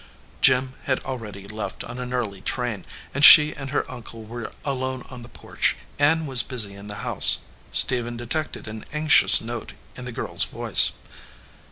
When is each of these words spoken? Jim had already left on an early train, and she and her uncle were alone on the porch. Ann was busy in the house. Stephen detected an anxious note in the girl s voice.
Jim 0.41 0.73
had 0.85 0.99
already 1.03 1.47
left 1.47 1.83
on 1.83 1.99
an 1.99 2.11
early 2.11 2.41
train, 2.41 2.87
and 3.13 3.23
she 3.23 3.53
and 3.55 3.69
her 3.69 3.85
uncle 3.87 4.23
were 4.23 4.51
alone 4.65 5.03
on 5.11 5.21
the 5.21 5.29
porch. 5.29 5.75
Ann 5.99 6.25
was 6.25 6.41
busy 6.41 6.73
in 6.73 6.87
the 6.87 7.05
house. 7.05 7.41
Stephen 7.71 8.17
detected 8.17 8.67
an 8.67 8.83
anxious 8.91 9.41
note 9.41 9.73
in 9.95 10.05
the 10.05 10.11
girl 10.11 10.33
s 10.33 10.43
voice. 10.45 10.93